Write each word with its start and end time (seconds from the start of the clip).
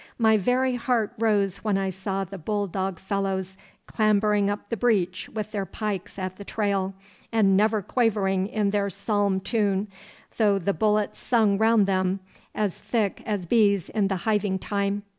My 0.17 0.35
very 0.35 0.73
heart 0.77 1.13
rose 1.19 1.59
when 1.59 1.77
I 1.77 1.91
saw 1.91 2.23
the 2.23 2.39
bull 2.39 2.65
dog 2.65 2.97
fellows 2.99 3.55
clambering 3.85 4.49
up 4.49 4.69
the 4.69 4.75
breach 4.75 5.29
with 5.29 5.51
their 5.51 5.67
pikes 5.67 6.17
at 6.17 6.37
the 6.37 6.43
trail, 6.43 6.95
and 7.31 7.55
never 7.55 7.83
quavering 7.83 8.47
in 8.47 8.71
their 8.71 8.89
psalm 8.89 9.39
tune, 9.39 9.89
though 10.37 10.57
the 10.57 10.73
bullets 10.73 11.19
sung 11.19 11.59
around 11.59 11.85
them 11.85 12.19
as 12.55 12.79
thick 12.79 13.21
as 13.27 13.45
bees 13.45 13.89
in 13.89 14.07
the 14.07 14.23
hiving 14.25 14.57
time. 14.57 15.03